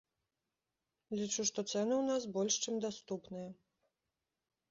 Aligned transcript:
Лічу, 1.17 1.41
што 1.49 1.59
цэны 1.71 1.93
ў 1.97 2.03
нас 2.11 2.23
больш 2.37 2.53
чым 2.67 2.75
даступныя. 2.87 3.49